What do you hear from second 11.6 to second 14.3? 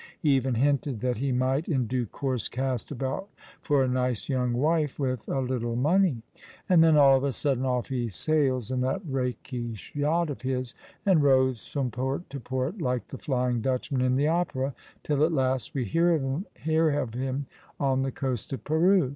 from port to port like the Flying Dutchman in the